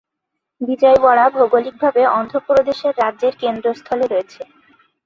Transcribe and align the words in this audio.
বিজয়ওয়াড়া 0.61 1.25
ভৌগলিকভাবে 1.35 2.01
অন্ধ্রপ্রদেশের 2.17 2.93
রাজ্যের 3.01 3.33
কেন্দ্রস্থলে 3.41 4.05
রয়েছে। 4.07 4.41